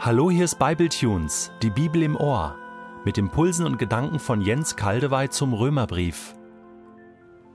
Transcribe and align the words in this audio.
Hallo, 0.00 0.30
hier 0.30 0.44
ist 0.44 0.60
Bibletunes, 0.60 1.50
die 1.60 1.70
Bibel 1.70 2.04
im 2.04 2.14
Ohr, 2.14 2.54
mit 3.04 3.18
Impulsen 3.18 3.66
und 3.66 3.80
Gedanken 3.80 4.20
von 4.20 4.40
Jens 4.40 4.76
Kaldewey 4.76 5.28
zum 5.28 5.52
Römerbrief. 5.52 6.36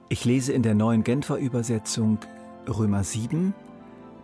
Ich 0.10 0.26
lese 0.26 0.52
in 0.52 0.62
der 0.62 0.76
neuen 0.76 1.06
Genfer 1.06 1.38
Übersetzung 1.38 2.20
Römer 2.68 3.06
7, 3.06 3.54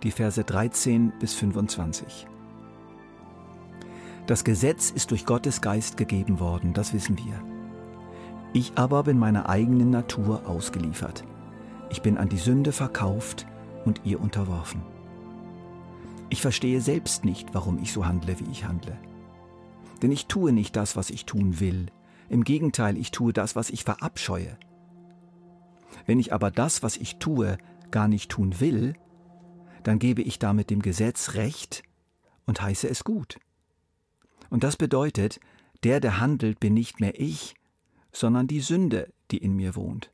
die 0.04 0.12
Verse 0.12 0.44
13 0.44 1.14
bis 1.18 1.34
25. 1.34 2.28
Das 4.28 4.44
Gesetz 4.44 4.92
ist 4.92 5.12
durch 5.12 5.26
Gottes 5.26 5.62
Geist 5.62 5.96
gegeben 5.96 6.42
worden, 6.42 6.74
das 6.74 6.94
wissen 6.94 7.18
wir. 7.18 7.42
Ich 8.52 8.74
aber 8.76 9.04
bin 9.04 9.18
meiner 9.18 9.48
eigenen 9.48 9.92
Natur 9.92 10.42
ausgeliefert. 10.46 11.24
Ich 11.90 12.02
bin 12.02 12.18
an 12.18 12.28
die 12.28 12.38
Sünde 12.38 12.74
verkauft 12.74 13.48
und 13.86 14.02
ihr 14.04 14.20
unterworfen. 14.20 14.82
Ich 16.30 16.42
verstehe 16.42 16.82
selbst 16.82 17.26
nicht, 17.26 17.54
warum 17.54 17.82
ich 17.82 17.92
so 17.92 18.06
handle, 18.06 18.40
wie 18.40 18.52
ich 18.52 18.66
handle. 18.66 18.98
Denn 20.02 20.12
ich 20.12 20.28
tue 20.28 20.52
nicht 20.52 20.76
das, 20.76 20.96
was 20.96 21.10
ich 21.10 21.26
tun 21.26 21.60
will. 21.60 21.88
Im 22.30 22.44
Gegenteil, 22.44 22.98
ich 22.98 23.12
tue 23.12 23.34
das, 23.34 23.56
was 23.56 23.70
ich 23.70 23.84
verabscheue. 23.84 24.58
Wenn 26.06 26.20
ich 26.20 26.32
aber 26.32 26.52
das, 26.52 26.84
was 26.84 26.98
ich 26.98 27.18
tue, 27.18 27.58
gar 27.92 28.08
nicht 28.08 28.30
tun 28.30 28.60
will, 28.60 28.94
dann 29.84 29.98
gebe 29.98 30.22
ich 30.22 30.40
damit 30.40 30.70
dem 30.70 30.82
Gesetz 30.82 31.34
Recht 31.34 31.84
und 32.46 32.62
heiße 32.62 32.88
es 32.88 33.04
gut. 33.04 33.40
Und 34.50 34.64
das 34.64 34.78
bedeutet, 34.78 35.40
der, 35.84 36.00
der 36.00 36.20
handelt, 36.20 36.60
bin 36.60 36.74
nicht 36.74 37.00
mehr 37.00 37.20
ich, 37.20 37.56
sondern 38.12 38.48
die 38.48 38.60
Sünde, 38.60 39.12
die 39.32 39.38
in 39.38 39.56
mir 39.56 39.76
wohnt. 39.76 40.12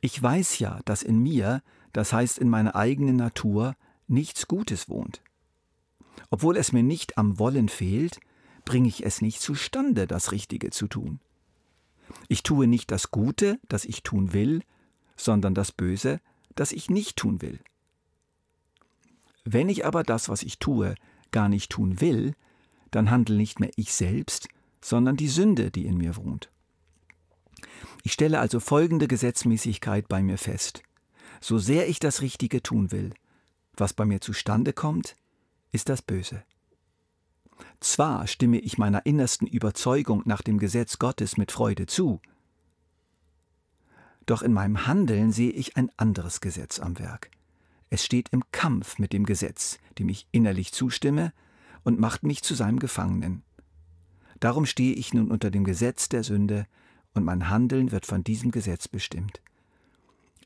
Ich 0.00 0.22
weiß 0.22 0.58
ja, 0.58 0.80
dass 0.84 1.02
in 1.02 1.22
mir, 1.22 1.62
das 1.92 2.12
heißt 2.12 2.38
in 2.38 2.48
meiner 2.48 2.76
eigenen 2.76 3.16
Natur, 3.16 3.74
nichts 4.08 4.48
Gutes 4.48 4.88
wohnt. 4.88 5.22
Obwohl 6.30 6.56
es 6.56 6.72
mir 6.72 6.82
nicht 6.82 7.18
am 7.18 7.38
Wollen 7.38 7.68
fehlt, 7.68 8.18
bringe 8.64 8.88
ich 8.88 9.04
es 9.04 9.22
nicht 9.22 9.40
zustande, 9.40 10.06
das 10.06 10.32
Richtige 10.32 10.70
zu 10.70 10.88
tun. 10.88 11.20
Ich 12.28 12.42
tue 12.42 12.66
nicht 12.66 12.90
das 12.90 13.10
Gute, 13.10 13.58
das 13.68 13.84
ich 13.84 14.02
tun 14.02 14.32
will, 14.32 14.62
sondern 15.16 15.54
das 15.54 15.72
Böse, 15.72 16.20
das 16.54 16.72
ich 16.72 16.90
nicht 16.90 17.16
tun 17.16 17.42
will. 17.42 17.60
Wenn 19.44 19.68
ich 19.68 19.84
aber 19.86 20.02
das, 20.02 20.28
was 20.28 20.42
ich 20.42 20.58
tue, 20.58 20.94
gar 21.30 21.48
nicht 21.48 21.70
tun 21.70 22.00
will, 22.00 22.34
dann 22.90 23.10
handle 23.10 23.36
nicht 23.36 23.60
mehr 23.60 23.70
ich 23.76 23.92
selbst, 23.92 24.48
sondern 24.80 25.16
die 25.16 25.28
Sünde, 25.28 25.70
die 25.70 25.86
in 25.86 25.96
mir 25.96 26.16
wohnt. 26.16 26.50
Ich 28.02 28.12
stelle 28.12 28.40
also 28.40 28.60
folgende 28.60 29.08
Gesetzmäßigkeit 29.08 30.08
bei 30.08 30.22
mir 30.22 30.38
fest. 30.38 30.82
So 31.40 31.58
sehr 31.58 31.88
ich 31.88 31.98
das 31.98 32.22
Richtige 32.22 32.62
tun 32.62 32.92
will, 32.92 33.12
was 33.80 33.92
bei 33.92 34.04
mir 34.04 34.20
zustande 34.20 34.72
kommt, 34.72 35.16
ist 35.72 35.88
das 35.88 36.02
Böse. 36.02 36.42
Zwar 37.80 38.26
stimme 38.26 38.58
ich 38.58 38.78
meiner 38.78 39.06
innersten 39.06 39.46
Überzeugung 39.46 40.22
nach 40.24 40.42
dem 40.42 40.58
Gesetz 40.58 40.98
Gottes 40.98 41.36
mit 41.36 41.52
Freude 41.52 41.86
zu, 41.86 42.20
doch 44.26 44.42
in 44.42 44.52
meinem 44.52 44.86
Handeln 44.86 45.30
sehe 45.30 45.52
ich 45.52 45.76
ein 45.76 45.90
anderes 45.96 46.40
Gesetz 46.40 46.80
am 46.80 46.98
Werk. 46.98 47.30
Es 47.88 48.04
steht 48.04 48.28
im 48.30 48.42
Kampf 48.50 48.98
mit 48.98 49.12
dem 49.12 49.24
Gesetz, 49.24 49.78
dem 49.98 50.08
ich 50.08 50.26
innerlich 50.32 50.72
zustimme, 50.72 51.32
und 51.84 52.00
macht 52.00 52.24
mich 52.24 52.42
zu 52.42 52.54
seinem 52.54 52.80
Gefangenen. 52.80 53.44
Darum 54.40 54.66
stehe 54.66 54.94
ich 54.94 55.14
nun 55.14 55.30
unter 55.30 55.52
dem 55.52 55.62
Gesetz 55.62 56.08
der 56.08 56.24
Sünde, 56.24 56.66
und 57.14 57.24
mein 57.24 57.48
Handeln 57.48 57.92
wird 57.92 58.04
von 58.04 58.24
diesem 58.24 58.50
Gesetz 58.50 58.88
bestimmt. 58.88 59.40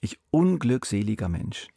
Ich 0.00 0.20
unglückseliger 0.30 1.28
Mensch. 1.28 1.68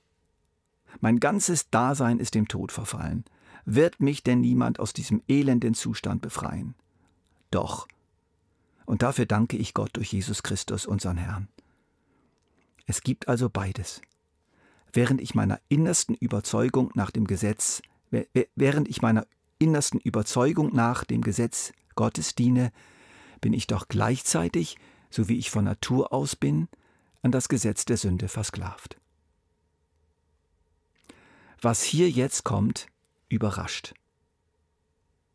Mein 1.03 1.19
ganzes 1.19 1.69
Dasein 1.69 2.17
ist 2.17 2.33
dem 2.33 2.47
Tod 2.47 2.71
verfallen. 2.71 3.25
Wird 3.65 3.99
mich 3.99 4.23
denn 4.23 4.39
niemand 4.39 4.79
aus 4.79 4.93
diesem 4.93 5.21
elenden 5.27 5.73
Zustand 5.73 6.21
befreien? 6.21 6.75
Doch. 7.52 7.89
Und 8.86 9.02
dafür 9.02 9.25
danke 9.25 9.58
ich 9.58 9.73
Gott 9.73 9.89
durch 9.97 10.13
Jesus 10.13 10.43
Christus, 10.43 10.86
unseren 10.86 11.17
Herrn. 11.17 11.49
Es 12.86 13.02
gibt 13.02 13.27
also 13.27 13.49
beides. 13.49 14.02
Während 14.93 15.19
ich 15.19 15.36
meiner 15.36 15.59
innersten 15.67 16.15
Überzeugung 16.15 16.89
nach 16.93 17.11
dem 17.11 17.27
Gesetz, 17.27 17.81
während 18.55 18.87
ich 18.87 19.02
meiner 19.02 19.27
innersten 19.59 19.99
Überzeugung 19.99 20.73
nach 20.73 21.03
dem 21.03 21.19
Gesetz 21.19 21.73
Gottes 21.95 22.33
diene, 22.33 22.71
bin 23.42 23.52
ich 23.52 23.67
doch 23.67 23.89
gleichzeitig, 23.89 24.77
so 25.09 25.27
wie 25.27 25.37
ich 25.37 25.52
von 25.52 25.65
Natur 25.65 26.13
aus 26.13 26.37
bin, 26.37 26.69
an 27.21 27.33
das 27.33 27.49
Gesetz 27.49 27.83
der 27.83 27.97
Sünde 27.97 28.30
versklavt 28.30 29.02
was 31.63 31.83
hier 31.83 32.09
jetzt 32.09 32.43
kommt, 32.43 32.87
überrascht. 33.29 33.93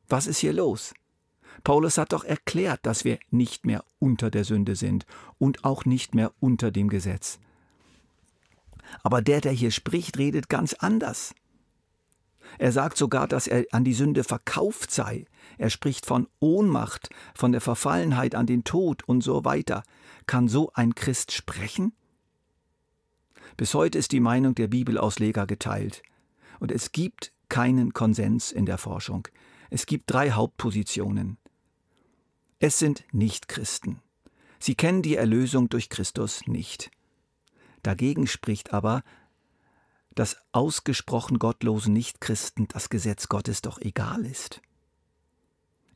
Was 0.09 0.27
ist 0.27 0.39
hier 0.39 0.53
los? 0.53 0.95
Paulus 1.65 1.99
hat 1.99 2.13
doch 2.13 2.25
erklärt, 2.25 2.81
dass 2.85 3.05
wir 3.05 3.19
nicht 3.31 3.67
mehr 3.67 3.85
unter 3.99 4.31
der 4.31 4.45
Sünde 4.45 4.77
sind 4.77 5.07
und 5.39 5.65
auch 5.65 5.85
nicht 5.85 6.15
mehr 6.15 6.33
unter 6.41 6.71
dem 6.71 6.89
Gesetz. 6.89 7.39
Aber 9.03 9.23
der, 9.23 9.41
der 9.41 9.53
hier 9.53 9.71
spricht, 9.71 10.19
redet 10.19 10.49
ganz 10.49 10.75
anders. 10.75 11.35
Er 12.59 12.73
sagt 12.73 12.97
sogar, 12.97 13.29
dass 13.29 13.47
er 13.47 13.67
an 13.73 13.85
die 13.85 13.93
Sünde 13.93 14.25
verkauft 14.25 14.91
sei. 14.91 15.27
Er 15.59 15.69
spricht 15.69 16.07
von 16.07 16.29
Ohnmacht, 16.41 17.11
von 17.35 17.53
der 17.53 17.61
Verfallenheit 17.61 18.35
an 18.35 18.47
den 18.47 18.65
Tod 18.65 19.03
und 19.07 19.23
so 19.23 19.45
weiter. 19.45 19.83
Kann 20.27 20.49
so 20.49 20.71
ein 20.73 20.95
Christ 20.95 21.33
sprechen? 21.33 21.93
Bis 23.57 23.75
heute 23.75 23.99
ist 23.99 24.13
die 24.13 24.21
Meinung 24.21 24.55
der 24.55 24.69
Bibelausleger 24.69 25.47
geteilt. 25.47 26.03
Und 26.61 26.73
es 26.73 26.93
gibt 26.93 27.33
keinen 27.49 27.93
Konsens 27.93 28.53
in 28.53 28.67
der 28.67 28.79
Forschung. 28.79 29.29
Es 29.71 29.87
gibt 29.87 30.11
drei 30.11 30.33
Hauptpositionen. 30.33 31.39
Es 32.59 32.79
sind 32.79 33.05
Nichtchristen. 33.13 34.01
Sie 34.59 34.75
kennen 34.75 35.03
die 35.03 35.17
Erlösung 35.17 35.69
durch 35.69 35.89
Christus 35.89 36.47
nicht. 36.47 36.91
Dagegen 37.83 38.27
spricht 38.27 38.73
aber, 38.73 39.03
dass 40.15 40.37
ausgesprochen 40.51 41.39
gottlosen 41.39 41.93
Nichtchristen 41.93 42.67
das 42.69 42.89
Gesetz 42.89 43.29
Gottes 43.29 43.63
doch 43.63 43.81
egal 43.81 44.27
ist. 44.27 44.61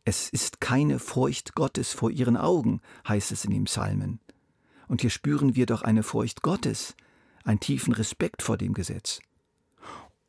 Es 0.04 0.28
ist 0.28 0.60
keine 0.60 0.98
Furcht 0.98 1.54
Gottes 1.54 1.92
vor 1.92 2.10
ihren 2.10 2.36
Augen, 2.36 2.80
heißt 3.06 3.32
es 3.32 3.44
in 3.44 3.50
den 3.50 3.64
Psalmen. 3.64 4.20
Und 4.88 5.00
hier 5.00 5.10
spüren 5.10 5.56
wir 5.56 5.66
doch 5.66 5.82
eine 5.82 6.02
Furcht 6.02 6.42
Gottes, 6.42 6.94
einen 7.44 7.60
tiefen 7.60 7.94
Respekt 7.94 8.42
vor 8.42 8.56
dem 8.56 8.74
Gesetz. 8.74 9.20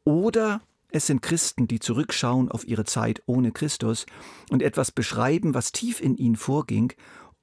Oder 0.03 0.61
es 0.89 1.07
sind 1.07 1.21
Christen, 1.21 1.67
die 1.67 1.79
zurückschauen 1.79 2.51
auf 2.51 2.67
ihre 2.67 2.85
Zeit 2.85 3.23
ohne 3.25 3.51
Christus 3.51 4.05
und 4.51 4.61
etwas 4.61 4.91
beschreiben, 4.91 5.53
was 5.53 5.71
tief 5.71 6.01
in 6.01 6.15
ihnen 6.15 6.35
vorging, 6.35 6.93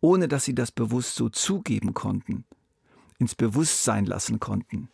ohne 0.00 0.28
dass 0.28 0.44
sie 0.44 0.54
das 0.54 0.70
bewusst 0.70 1.16
so 1.16 1.28
zugeben 1.28 1.94
konnten, 1.94 2.44
ins 3.18 3.34
Bewusstsein 3.34 4.06
lassen 4.06 4.40
konnten. 4.40 4.88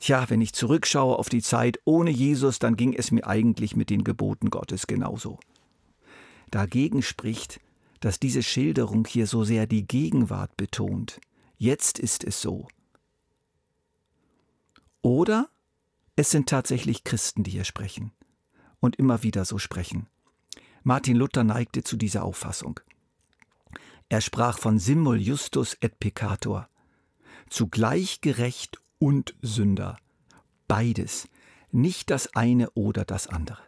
Tja, 0.00 0.24
wenn 0.28 0.40
ich 0.40 0.52
zurückschaue 0.52 1.16
auf 1.18 1.28
die 1.28 1.42
Zeit 1.42 1.78
ohne 1.84 2.10
Jesus, 2.10 2.58
dann 2.58 2.76
ging 2.76 2.92
es 2.92 3.12
mir 3.12 3.26
eigentlich 3.26 3.76
mit 3.76 3.90
den 3.90 4.04
Geboten 4.04 4.50
Gottes 4.50 4.86
genauso. 4.86 5.38
Dagegen 6.50 7.02
spricht, 7.02 7.60
dass 8.00 8.18
diese 8.18 8.42
Schilderung 8.42 9.06
hier 9.06 9.26
so 9.26 9.44
sehr 9.44 9.66
die 9.66 9.86
Gegenwart 9.86 10.56
betont. 10.56 11.20
Jetzt 11.56 11.98
ist 12.00 12.24
es 12.24 12.40
so. 12.40 12.66
Oder 15.02 15.48
es 16.16 16.30
sind 16.30 16.48
tatsächlich 16.48 17.04
Christen, 17.04 17.42
die 17.42 17.50
hier 17.50 17.64
sprechen 17.64 18.12
und 18.80 18.96
immer 18.96 19.22
wieder 19.22 19.44
so 19.44 19.58
sprechen. 19.58 20.08
Martin 20.82 21.16
Luther 21.16 21.44
neigte 21.44 21.84
zu 21.84 21.96
dieser 21.96 22.24
Auffassung. 22.24 22.80
Er 24.08 24.20
sprach 24.20 24.58
von 24.58 24.78
Simul 24.78 25.20
Justus 25.20 25.76
et 25.80 25.98
Peccator, 25.98 26.68
zugleich 27.48 28.20
gerecht 28.20 28.82
und 28.98 29.34
Sünder, 29.40 29.96
beides, 30.68 31.28
nicht 31.70 32.10
das 32.10 32.34
eine 32.34 32.70
oder 32.72 33.04
das 33.04 33.26
andere. 33.26 33.62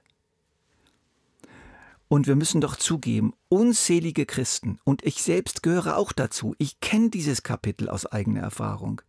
Und 2.08 2.26
wir 2.26 2.36
müssen 2.36 2.60
doch 2.60 2.76
zugeben, 2.76 3.32
unzählige 3.48 4.26
Christen, 4.26 4.78
und 4.84 5.04
ich 5.04 5.22
selbst 5.22 5.62
gehöre 5.62 5.96
auch 5.96 6.12
dazu, 6.12 6.54
ich 6.58 6.80
kenne 6.80 7.10
dieses 7.10 7.42
Kapitel 7.42 7.88
aus 7.88 8.04
eigener 8.04 8.40
Erfahrung, 8.40 9.00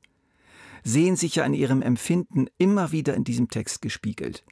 sehen 0.86 1.16
sich 1.16 1.36
ja 1.36 1.44
in 1.44 1.56
ihrem 1.56 1.82
Empfinden 1.82 2.46
immer 2.60 2.92
wieder 2.92 3.16
in 3.16 3.24
diesem 3.24 3.50
Text 3.50 3.82
gespiegelt. 3.82 4.46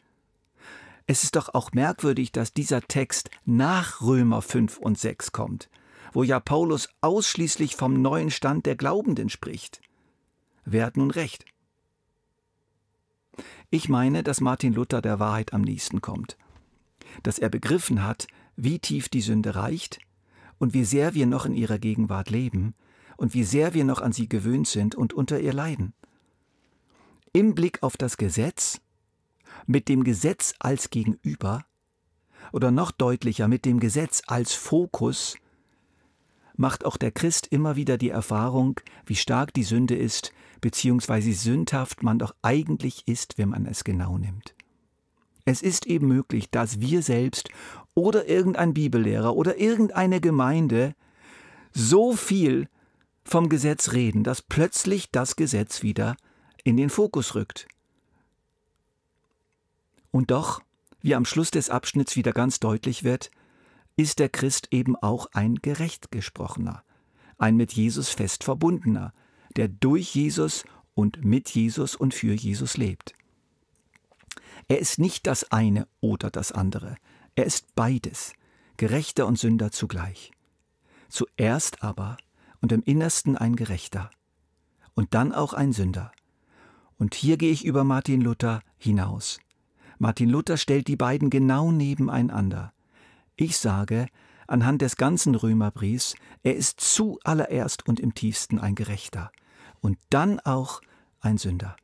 Es 1.05 1.23
ist 1.23 1.35
doch 1.35 1.53
auch 1.53 1.71
merkwürdig, 1.73 2.31
dass 2.31 2.53
dieser 2.53 2.81
Text 2.81 3.29
nach 3.45 4.01
Römer 4.01 4.41
5 4.41 4.79
und 4.79 4.97
6 4.97 5.31
kommt, 5.31 5.69
wo 6.11 6.23
ja 6.23 6.39
Paulus 6.39 6.89
ausschließlich 7.01 7.75
vom 7.75 8.01
neuen 8.01 8.31
Stand 8.31 8.65
der 8.65 8.75
Glaubenden 8.75 9.29
spricht. 9.29 9.79
Wer 10.65 10.87
hat 10.87 10.97
nun 10.97 11.11
recht? 11.11 11.45
Ich 13.69 13.87
meine, 13.87 14.23
dass 14.23 14.41
Martin 14.41 14.73
Luther 14.73 15.01
der 15.01 15.19
Wahrheit 15.19 15.53
am 15.53 15.61
nächsten 15.61 16.01
kommt, 16.01 16.37
dass 17.21 17.37
er 17.37 17.49
begriffen 17.49 18.03
hat, 18.03 18.27
wie 18.55 18.79
tief 18.79 19.07
die 19.07 19.21
Sünde 19.21 19.55
reicht 19.55 19.99
und 20.57 20.73
wie 20.73 20.85
sehr 20.85 21.13
wir 21.13 21.27
noch 21.27 21.45
in 21.45 21.53
ihrer 21.53 21.77
Gegenwart 21.77 22.31
leben 22.31 22.73
und 23.17 23.35
wie 23.35 23.43
sehr 23.43 23.75
wir 23.75 23.83
noch 23.83 24.01
an 24.01 24.13
sie 24.13 24.29
gewöhnt 24.29 24.67
sind 24.67 24.95
und 24.95 25.13
unter 25.13 25.39
ihr 25.39 25.53
leiden 25.53 25.93
im 27.33 27.55
Blick 27.55 27.81
auf 27.81 27.97
das 27.97 28.17
Gesetz, 28.17 28.79
mit 29.65 29.89
dem 29.89 30.03
Gesetz 30.03 30.53
als 30.59 30.89
Gegenüber, 30.89 31.65
oder 32.51 32.71
noch 32.71 32.91
deutlicher 32.91 33.47
mit 33.47 33.65
dem 33.65 33.79
Gesetz 33.79 34.21
als 34.27 34.53
Fokus, 34.53 35.35
macht 36.55 36.85
auch 36.85 36.97
der 36.97 37.11
Christ 37.11 37.47
immer 37.47 37.75
wieder 37.75 37.97
die 37.97 38.09
Erfahrung, 38.09 38.79
wie 39.05 39.15
stark 39.15 39.53
die 39.53 39.63
Sünde 39.63 39.95
ist, 39.95 40.31
beziehungsweise 40.61 41.33
sündhaft 41.33 42.03
man 42.03 42.19
doch 42.19 42.35
eigentlich 42.41 43.07
ist, 43.07 43.37
wenn 43.37 43.49
man 43.49 43.65
es 43.65 43.83
genau 43.83 44.17
nimmt. 44.17 44.55
Es 45.45 45.61
ist 45.61 45.87
eben 45.87 46.07
möglich, 46.07 46.49
dass 46.51 46.79
wir 46.79 47.01
selbst 47.01 47.49
oder 47.95 48.29
irgendein 48.29 48.73
Bibellehrer 48.73 49.35
oder 49.35 49.57
irgendeine 49.57 50.21
Gemeinde 50.21 50.95
so 51.73 52.13
viel 52.13 52.69
vom 53.25 53.49
Gesetz 53.49 53.91
reden, 53.91 54.23
dass 54.23 54.41
plötzlich 54.41 55.11
das 55.11 55.35
Gesetz 55.35 55.81
wieder 55.81 56.15
in 56.63 56.77
den 56.77 56.89
Fokus 56.89 57.35
rückt. 57.35 57.67
Und 60.11 60.31
doch, 60.31 60.61
wie 61.01 61.15
am 61.15 61.25
Schluss 61.25 61.51
des 61.51 61.69
Abschnitts 61.69 62.15
wieder 62.15 62.31
ganz 62.31 62.59
deutlich 62.59 63.03
wird, 63.03 63.31
ist 63.95 64.19
der 64.19 64.29
Christ 64.29 64.67
eben 64.71 64.95
auch 64.95 65.27
ein 65.33 65.55
gerecht 65.55 66.11
gesprochener, 66.11 66.83
ein 67.37 67.55
mit 67.55 67.73
Jesus 67.73 68.09
fest 68.09 68.43
verbundener, 68.43 69.13
der 69.55 69.67
durch 69.67 70.15
Jesus 70.15 70.63
und 70.95 71.23
mit 71.23 71.49
Jesus 71.49 71.95
und 71.95 72.13
für 72.13 72.33
Jesus 72.33 72.77
lebt. 72.77 73.13
Er 74.67 74.79
ist 74.79 74.99
nicht 74.99 75.27
das 75.27 75.51
eine 75.51 75.87
oder 75.99 76.31
das 76.31 76.51
andere, 76.51 76.95
er 77.35 77.45
ist 77.45 77.75
beides, 77.75 78.33
Gerechter 78.77 79.27
und 79.27 79.37
Sünder 79.37 79.71
zugleich. 79.71 80.31
Zuerst 81.09 81.83
aber 81.83 82.17
und 82.61 82.71
im 82.71 82.81
Innersten 82.83 83.37
ein 83.37 83.55
Gerechter 83.55 84.09
und 84.93 85.13
dann 85.13 85.33
auch 85.33 85.53
ein 85.53 85.73
Sünder. 85.73 86.11
Und 87.03 87.15
hier 87.15 87.35
gehe 87.35 87.51
ich 87.51 87.65
über 87.65 87.83
Martin 87.83 88.21
Luther 88.21 88.61
hinaus. 88.77 89.41
Martin 89.99 90.29
Luther 90.29 90.55
stellt 90.55 90.87
die 90.87 90.95
beiden 90.95 91.29
genau 91.29 91.69
nebeneinander. 91.69 92.71
Ich 93.35 93.57
sage, 93.57 94.07
anhand 94.47 94.81
des 94.81 94.95
ganzen 94.95 95.35
Römerbriefs, 95.35 96.15
er 96.43 96.55
ist 96.55 96.79
zuallererst 96.79 97.85
und 97.89 97.99
im 97.99 98.13
tiefsten 98.13 98.57
ein 98.57 98.73
Gerechter 98.73 99.33
und 99.81 99.97
dann 100.11 100.39
auch 100.39 100.79
ein 101.19 101.37
Sünder. 101.37 101.75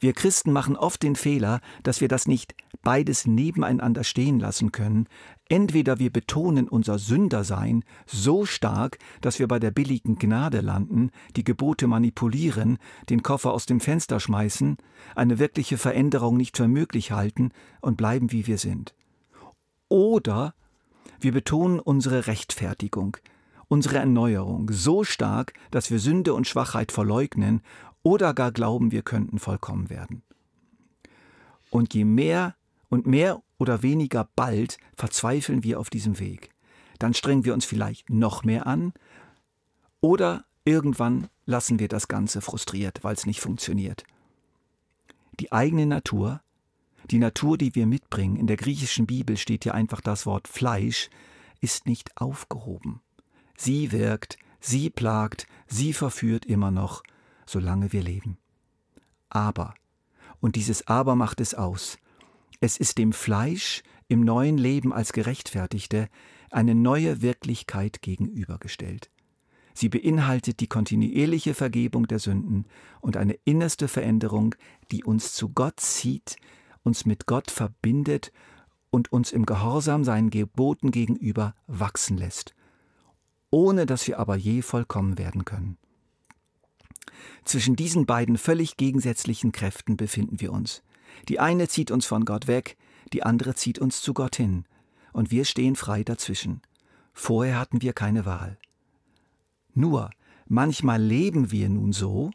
Wir 0.00 0.12
Christen 0.12 0.52
machen 0.52 0.76
oft 0.76 1.02
den 1.02 1.16
Fehler, 1.16 1.60
dass 1.82 2.00
wir 2.00 2.08
das 2.08 2.26
nicht 2.26 2.54
beides 2.82 3.26
nebeneinander 3.26 4.04
stehen 4.04 4.38
lassen 4.38 4.72
können. 4.72 5.08
Entweder 5.48 5.98
wir 5.98 6.10
betonen 6.10 6.68
unser 6.68 6.98
Sündersein 6.98 7.84
so 8.06 8.44
stark, 8.44 8.98
dass 9.20 9.38
wir 9.38 9.48
bei 9.48 9.58
der 9.58 9.70
billigen 9.70 10.18
Gnade 10.18 10.60
landen, 10.60 11.10
die 11.36 11.44
Gebote 11.44 11.86
manipulieren, 11.86 12.78
den 13.08 13.22
Koffer 13.22 13.52
aus 13.52 13.66
dem 13.66 13.80
Fenster 13.80 14.20
schmeißen, 14.20 14.76
eine 15.14 15.38
wirkliche 15.38 15.78
Veränderung 15.78 16.36
nicht 16.36 16.56
für 16.56 16.68
möglich 16.68 17.12
halten 17.12 17.50
und 17.80 17.96
bleiben 17.96 18.32
wie 18.32 18.46
wir 18.46 18.58
sind. 18.58 18.94
Oder 19.88 20.54
wir 21.20 21.32
betonen 21.32 21.80
unsere 21.80 22.26
Rechtfertigung, 22.26 23.16
unsere 23.68 23.98
Erneuerung 23.98 24.70
so 24.70 25.02
stark, 25.04 25.54
dass 25.70 25.90
wir 25.90 25.98
Sünde 25.98 26.34
und 26.34 26.46
Schwachheit 26.46 26.92
verleugnen 26.92 27.62
oder 28.08 28.32
gar 28.32 28.52
glauben, 28.52 28.90
wir 28.90 29.02
könnten 29.02 29.38
vollkommen 29.38 29.90
werden. 29.90 30.22
Und 31.68 31.92
je 31.92 32.06
mehr 32.06 32.54
und 32.88 33.06
mehr 33.06 33.42
oder 33.58 33.82
weniger 33.82 34.26
bald 34.34 34.78
verzweifeln 34.96 35.62
wir 35.62 35.78
auf 35.78 35.90
diesem 35.90 36.18
Weg. 36.18 36.48
Dann 36.98 37.12
strengen 37.12 37.44
wir 37.44 37.52
uns 37.52 37.66
vielleicht 37.66 38.08
noch 38.08 38.44
mehr 38.44 38.66
an 38.66 38.94
oder 40.00 40.46
irgendwann 40.64 41.28
lassen 41.44 41.78
wir 41.78 41.88
das 41.88 42.08
Ganze 42.08 42.40
frustriert, 42.40 43.04
weil 43.04 43.14
es 43.14 43.26
nicht 43.26 43.40
funktioniert. 43.40 44.04
Die 45.38 45.52
eigene 45.52 45.84
Natur, 45.84 46.40
die 47.10 47.18
Natur, 47.18 47.58
die 47.58 47.74
wir 47.74 47.86
mitbringen, 47.86 48.36
in 48.36 48.46
der 48.46 48.56
griechischen 48.56 49.06
Bibel 49.06 49.36
steht 49.36 49.64
hier 49.64 49.74
einfach 49.74 50.00
das 50.00 50.24
Wort 50.24 50.48
Fleisch, 50.48 51.10
ist 51.60 51.84
nicht 51.84 52.16
aufgehoben. 52.16 53.02
Sie 53.54 53.92
wirkt, 53.92 54.38
sie 54.60 54.88
plagt, 54.88 55.46
sie 55.66 55.92
verführt 55.92 56.46
immer 56.46 56.70
noch, 56.70 57.02
solange 57.48 57.92
wir 57.92 58.02
leben. 58.02 58.38
Aber, 59.28 59.74
und 60.40 60.56
dieses 60.56 60.86
Aber 60.86 61.16
macht 61.16 61.40
es 61.40 61.54
aus, 61.54 61.98
es 62.60 62.76
ist 62.76 62.98
dem 62.98 63.12
Fleisch 63.12 63.82
im 64.08 64.20
neuen 64.22 64.58
Leben 64.58 64.92
als 64.92 65.12
Gerechtfertigte 65.12 66.08
eine 66.50 66.74
neue 66.74 67.22
Wirklichkeit 67.22 68.02
gegenübergestellt. 68.02 69.10
Sie 69.74 69.88
beinhaltet 69.88 70.58
die 70.58 70.66
kontinuierliche 70.66 71.54
Vergebung 71.54 72.08
der 72.08 72.18
Sünden 72.18 72.66
und 73.00 73.16
eine 73.16 73.34
innerste 73.44 73.86
Veränderung, 73.86 74.56
die 74.90 75.04
uns 75.04 75.34
zu 75.34 75.50
Gott 75.50 75.78
zieht, 75.78 76.36
uns 76.82 77.06
mit 77.06 77.26
Gott 77.26 77.50
verbindet 77.50 78.32
und 78.90 79.12
uns 79.12 79.30
im 79.30 79.46
Gehorsam 79.46 80.02
seinen 80.02 80.30
Geboten 80.30 80.90
gegenüber 80.90 81.54
wachsen 81.66 82.16
lässt, 82.16 82.54
ohne 83.50 83.86
dass 83.86 84.06
wir 84.08 84.18
aber 84.18 84.34
je 84.34 84.62
vollkommen 84.62 85.16
werden 85.16 85.44
können. 85.44 85.78
Zwischen 87.44 87.76
diesen 87.76 88.06
beiden 88.06 88.38
völlig 88.38 88.76
gegensätzlichen 88.76 89.52
Kräften 89.52 89.96
befinden 89.96 90.40
wir 90.40 90.52
uns. 90.52 90.82
Die 91.28 91.40
eine 91.40 91.68
zieht 91.68 91.90
uns 91.90 92.06
von 92.06 92.24
Gott 92.24 92.46
weg, 92.46 92.76
die 93.12 93.22
andere 93.22 93.54
zieht 93.54 93.78
uns 93.78 94.02
zu 94.02 94.14
Gott 94.14 94.36
hin, 94.36 94.64
und 95.12 95.30
wir 95.30 95.44
stehen 95.44 95.76
frei 95.76 96.04
dazwischen. 96.04 96.62
Vorher 97.12 97.58
hatten 97.58 97.82
wir 97.82 97.92
keine 97.92 98.26
Wahl. 98.26 98.58
Nur, 99.74 100.10
manchmal 100.46 101.02
leben 101.02 101.50
wir 101.50 101.68
nun 101.68 101.92
so 101.92 102.30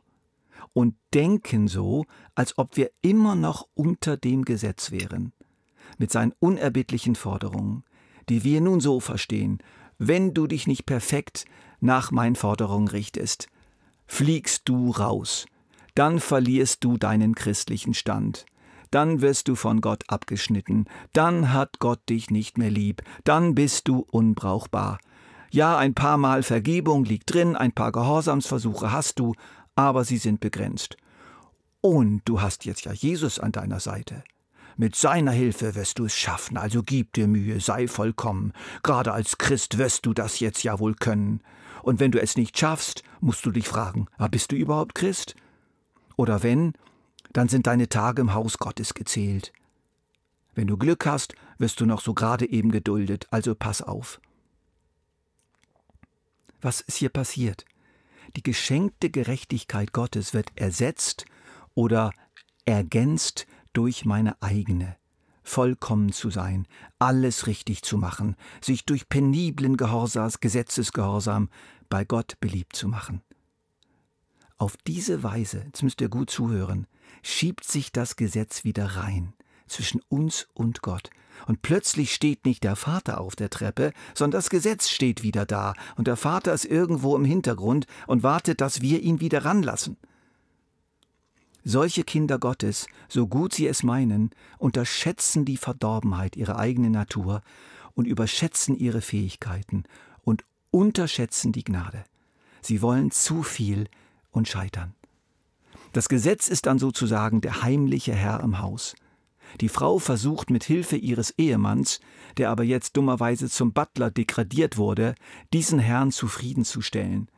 und 0.74 0.96
denken 1.14 1.68
so, 1.68 2.06
als 2.36 2.58
ob 2.58 2.78
wir 2.78 2.92
immer 3.02 3.36
noch 3.36 3.68
unter 3.74 4.18
dem 4.18 4.46
Gesetz 4.46 4.92
wären, 4.92 5.34
mit 5.98 6.12
seinen 6.12 6.34
unerbittlichen 6.40 7.16
Forderungen, 7.16 7.84
die 8.30 8.44
wir 8.44 8.62
nun 8.62 8.80
so 8.80 9.00
verstehen, 9.00 9.60
wenn 9.98 10.34
du 10.34 10.48
dich 10.48 10.68
nicht 10.68 10.86
perfekt 10.86 11.46
nach 11.80 12.12
meinen 12.12 12.36
Forderungen 12.36 12.88
richtest, 12.88 13.48
fliegst 14.08 14.70
du 14.70 14.92
raus, 14.92 15.46
dann 15.96 16.20
verlierst 16.20 16.84
du 16.84 16.98
deinen 16.98 17.36
christlichen 17.36 17.94
Stand, 17.94 18.46
dann 18.92 19.22
wirst 19.22 19.48
du 19.48 19.56
von 19.56 19.82
Gott 19.82 20.04
abgeschnitten, 20.08 20.86
dann 21.14 21.54
hat 21.54 21.80
Gott 21.80 22.08
dich 22.10 22.30
nicht 22.30 22.58
mehr 22.58 22.72
lieb, 22.72 23.02
dann 23.24 23.56
bist 23.56 23.88
du 23.88 24.06
unbrauchbar. 24.12 25.00
Ja, 25.52 25.78
ein 25.78 25.94
paar 25.94 26.18
Mal 26.18 26.44
Vergebung 26.44 27.06
liegt 27.06 27.34
drin, 27.34 27.56
ein 27.56 27.72
paar 27.72 27.92
Gehorsamsversuche 27.92 28.92
hast 28.92 29.20
du, 29.20 29.34
aber 29.76 30.04
sie 30.04 30.18
sind 30.18 30.40
begrenzt. 30.40 30.98
Und 31.82 32.22
du 32.26 32.42
hast 32.42 32.66
jetzt 32.66 32.86
ja 32.86 32.94
Jesus 32.94 33.40
an 33.40 33.52
deiner 33.52 33.80
Seite. 33.80 34.24
Mit 34.78 34.96
seiner 34.96 35.32
Hilfe 35.32 35.76
wirst 35.76 36.00
du 36.00 36.06
es 36.06 36.16
schaffen, 36.16 36.58
also 36.58 36.82
gib 36.82 37.14
dir 37.14 37.28
Mühe, 37.28 37.60
sei 37.60 37.88
vollkommen. 37.88 38.54
Gerade 38.82 39.12
als 39.12 39.38
Christ 39.38 39.78
wirst 39.78 40.06
du 40.06 40.14
das 40.14 40.40
jetzt 40.40 40.64
ja 40.64 40.80
wohl 40.80 40.96
können. 40.96 41.42
Und 41.84 42.00
wenn 42.00 42.12
du 42.12 42.20
es 42.20 42.38
nicht 42.38 42.58
schaffst, 42.58 43.04
musst 43.20 43.46
du 43.46 43.52
dich 43.52 43.68
fragen, 43.68 44.08
ah, 44.18 44.28
bist 44.28 44.52
du 44.52 44.56
überhaupt 44.56 44.96
Christ? 44.96 45.36
Oder 46.16 46.42
wenn, 46.42 46.74
dann 47.34 47.50
sind 47.50 47.68
deine 47.68 47.90
Tage 47.90 48.22
im 48.22 48.34
Haus 48.34 48.58
Gottes 48.58 48.94
gezählt. 48.94 49.52
Wenn 50.56 50.68
du 50.68 50.78
Glück 50.78 51.06
hast, 51.06 51.36
wirst 51.58 51.82
du 51.82 51.86
noch 51.86 52.00
so 52.00 52.14
gerade 52.14 52.50
eben 52.50 52.72
geduldet, 52.72 53.28
also 53.32 53.54
pass 53.54 53.82
auf. 53.82 54.22
Was 56.62 56.80
ist 56.80 56.98
hier 56.98 57.10
passiert? 57.10 57.66
Die 58.38 58.44
geschenkte 58.44 59.10
Gerechtigkeit 59.10 59.92
Gottes 59.92 60.34
wird 60.34 60.52
ersetzt 60.56 61.26
oder 61.76 62.14
ergänzt 62.66 63.46
durch 63.74 64.06
meine 64.06 64.42
eigene 64.42 64.96
vollkommen 65.44 66.12
zu 66.12 66.30
sein, 66.30 66.68
alles 67.00 67.48
richtig 67.48 67.84
zu 67.84 67.98
machen, 67.98 68.36
sich 68.62 68.86
durch 68.86 69.10
peniblen 69.10 69.78
Gehorsams, 69.78 70.40
Gesetzesgehorsam 70.40 71.50
bei 71.90 72.06
Gott 72.06 72.40
beliebt 72.40 72.76
zu 72.76 72.88
machen. 72.88 73.22
Auf 74.58 74.78
diese 74.88 75.24
Weise, 75.24 75.64
jetzt 75.66 75.84
müsst 75.84 76.02
ihr 76.02 76.10
gut 76.10 76.30
zuhören, 76.30 76.88
schiebt 77.22 77.66
sich 77.66 77.92
das 77.92 78.16
Gesetz 78.16 78.64
wieder 78.64 78.96
rein 78.96 79.34
zwischen 79.68 80.02
uns 80.08 80.48
und 80.54 80.82
Gott. 80.82 81.10
Und 81.48 81.62
plötzlich 81.62 82.14
steht 82.14 82.46
nicht 82.46 82.64
der 82.64 82.76
Vater 82.76 83.20
auf 83.20 83.36
der 83.36 83.50
Treppe, 83.50 83.92
sondern 84.14 84.38
das 84.38 84.50
Gesetz 84.50 84.90
steht 84.90 85.24
wieder 85.24 85.46
da, 85.46 85.74
und 85.96 86.08
der 86.08 86.16
Vater 86.16 86.54
ist 86.54 86.66
irgendwo 86.66 87.16
im 87.16 87.26
Hintergrund 87.26 87.88
und 88.08 88.24
wartet, 88.24 88.62
dass 88.62 88.82
wir 88.82 89.02
ihn 89.02 89.20
wieder 89.20 89.44
ranlassen. 89.44 89.98
Solche 91.66 92.04
Kinder 92.04 92.40
Gottes, 92.40 92.88
so 93.08 93.28
gut 93.28 93.54
sie 93.54 93.68
es 93.68 93.84
meinen, 93.84 94.32
unterschätzen 94.58 95.46
die 95.46 95.58
Verdorbenheit 95.58 96.36
ihrer 96.36 96.58
eigenen 96.58 96.92
Natur 96.92 97.42
und 97.94 98.06
überschätzen 98.06 98.76
ihre 98.78 99.02
Fähigkeiten 99.02 99.84
und 100.24 100.44
unterschätzen 100.72 101.54
die 101.54 101.64
Gnade. 101.64 102.04
Sie 102.62 102.82
wollen 102.82 103.12
zu 103.12 103.44
viel 103.44 103.88
und 104.32 104.48
scheitern. 104.48 104.94
Das 105.94 106.10
Gesetz 106.10 106.48
ist 106.48 106.66
dann 106.66 106.80
sozusagen 106.80 107.40
der 107.40 107.62
heimliche 107.62 108.14
Herr 108.14 108.42
im 108.42 108.60
Haus. 108.60 108.96
Die 109.62 109.70
Frau 109.70 110.00
versucht 110.00 110.50
mit 110.50 110.64
Hilfe 110.64 110.98
ihres 110.98 111.32
Ehemanns, 111.38 112.00
der 112.38 112.50
aber 112.50 112.64
jetzt 112.64 112.98
dummerweise 112.98 113.50
zum 113.50 113.72
Butler 113.72 114.10
degradiert 114.10 114.78
wurde, 114.78 115.16
diesen 115.54 115.80
Herrn 115.80 116.12
zufriedenzustellen. 116.12 117.30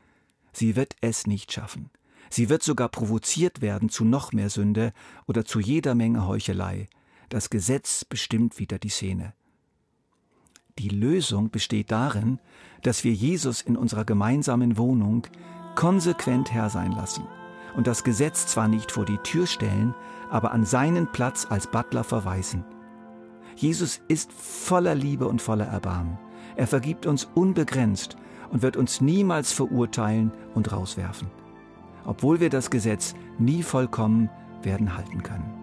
Sie 0.54 0.76
wird 0.76 0.96
es 1.02 1.28
nicht 1.28 1.52
schaffen. 1.52 1.90
Sie 2.30 2.50
wird 2.50 2.64
sogar 2.64 2.90
provoziert 2.90 3.62
werden 3.62 3.90
zu 3.90 4.06
noch 4.06 4.34
mehr 4.34 4.50
Sünde 4.50 4.94
oder 5.28 5.46
zu 5.46 5.60
jeder 5.60 5.96
Menge 5.96 6.28
Heuchelei. 6.28 6.88
Das 7.30 7.50
Gesetz 7.50 8.06
bestimmt 8.06 8.60
wieder 8.60 8.80
die 8.80 8.90
Szene. 8.90 9.34
Die 10.78 10.90
Lösung 10.90 11.52
besteht 11.52 11.92
darin, 11.92 12.40
dass 12.84 13.04
wir 13.04 13.14
Jesus 13.14 13.62
in 13.62 13.78
unserer 13.78 14.06
gemeinsamen 14.06 14.78
Wohnung 14.78 15.26
konsequent 15.76 16.52
Herr 16.52 16.70
sein 16.70 16.92
lassen 16.92 17.24
und 17.76 17.88
das 17.88 18.04
Gesetz 18.04 18.48
zwar 18.48 18.68
nicht 18.68 18.92
vor 18.92 19.06
die 19.06 19.18
Tür 19.20 19.48
stellen, 19.48 19.94
aber 20.30 20.52
an 20.52 20.66
seinen 20.66 21.12
Platz 21.12 21.46
als 21.50 21.68
Butler 21.68 22.04
verweisen. 22.04 22.64
Jesus 23.56 24.02
ist 24.08 24.32
voller 24.34 24.96
Liebe 24.96 25.28
und 25.28 25.42
voller 25.42 25.66
Erbarmen. 25.66 26.18
Er 26.56 26.68
vergibt 26.68 27.06
uns 27.06 27.26
unbegrenzt 27.36 28.18
und 28.50 28.62
wird 28.62 28.78
uns 28.78 29.02
niemals 29.02 29.52
verurteilen 29.52 30.32
und 30.54 30.72
rauswerfen, 30.72 31.30
obwohl 32.06 32.40
wir 32.40 32.50
das 32.50 32.70
Gesetz 32.70 33.16
nie 33.38 33.64
vollkommen 33.64 34.30
werden 34.64 34.96
halten 34.96 35.24
können. 35.24 35.55